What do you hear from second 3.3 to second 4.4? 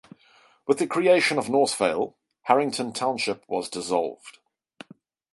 was dissolved.